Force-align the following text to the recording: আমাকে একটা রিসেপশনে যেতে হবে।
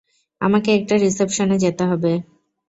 আমাকে 0.41 0.69
একটা 0.73 0.95
রিসেপশনে 0.97 1.55
যেতে 1.57 1.83
হবে। 1.85 2.11